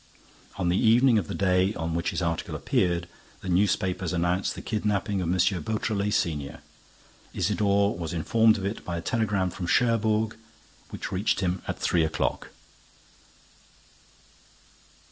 On 0.55 0.69
the 0.69 0.79
evening 0.83 1.19
of 1.19 1.27
the 1.27 1.35
day 1.35 1.75
on 1.75 1.93
which 1.93 2.09
his 2.09 2.23
article 2.23 2.55
appeared, 2.55 3.07
the 3.41 3.49
newspapers 3.49 4.13
announced 4.13 4.55
the 4.55 4.61
kidnapping 4.63 5.21
of 5.21 5.29
M. 5.31 5.37
Beautrelet, 5.61 6.11
senior. 6.11 6.61
Isidore 7.35 7.95
was 7.95 8.11
informed 8.11 8.57
of 8.57 8.65
it 8.65 8.83
by 8.83 8.97
a 8.97 9.01
telegram 9.01 9.51
from 9.51 9.67
Cherbourg, 9.67 10.35
which 10.89 11.11
reached 11.11 11.41
him 11.41 11.61
at 11.67 11.77
three 11.77 12.03
o'clock. 12.03 12.47